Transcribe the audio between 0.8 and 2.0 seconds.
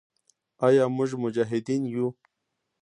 موږ مجاهدین